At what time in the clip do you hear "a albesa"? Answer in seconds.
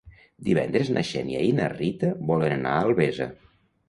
2.79-3.29